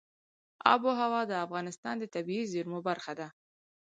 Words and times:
آب 0.73 0.81
وهوا 0.87 1.21
د 1.27 1.33
افغانستان 1.45 1.95
د 1.99 2.05
طبیعي 2.15 2.45
زیرمو 2.53 2.79
برخه 2.87 3.13
ده. 3.19 3.27